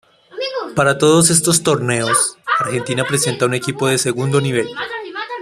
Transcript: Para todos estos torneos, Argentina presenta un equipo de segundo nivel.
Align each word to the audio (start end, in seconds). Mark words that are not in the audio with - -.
Para 0.75 0.97
todos 0.97 1.29
estos 1.29 1.61
torneos, 1.61 2.35
Argentina 2.59 3.03
presenta 3.07 3.45
un 3.45 3.53
equipo 3.53 3.85
de 3.85 3.99
segundo 3.99 4.41
nivel. 4.41 4.67